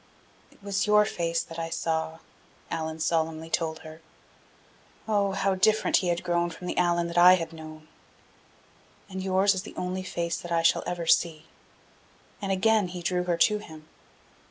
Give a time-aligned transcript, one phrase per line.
[0.49, 2.17] "It was your face that I saw,"
[2.71, 4.01] Allan solemnly told her
[5.07, 7.87] oh, how different he had grown from the Allan that I had known!
[9.07, 11.45] "and yours is the only face that I shall ever see."
[12.41, 13.87] And again he drew her to him.